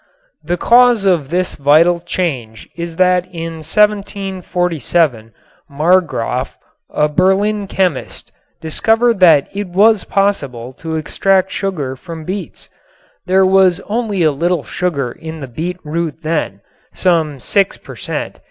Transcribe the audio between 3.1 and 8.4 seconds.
in 1747 Marggraf, a Berlin chemist,